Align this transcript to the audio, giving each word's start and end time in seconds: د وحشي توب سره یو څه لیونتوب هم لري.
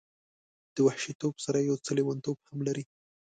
د 0.75 0.77
وحشي 0.87 1.13
توب 1.21 1.35
سره 1.45 1.57
یو 1.67 1.75
څه 1.85 1.91
لیونتوب 1.97 2.37
هم 2.49 2.59
لري. 2.67 2.83